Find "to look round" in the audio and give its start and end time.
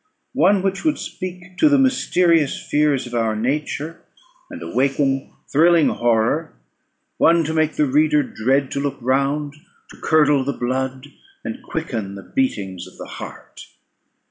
8.71-9.53